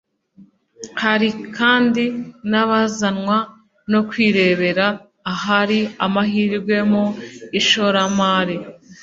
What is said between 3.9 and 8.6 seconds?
no kwirebera ahari amahirwe mu ishoramari